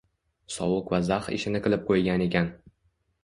[0.53, 2.49] sovuq va zax ishini qilib qo`ygan ekan